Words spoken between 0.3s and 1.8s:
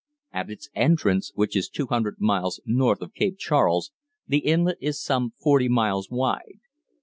At its entrance, which is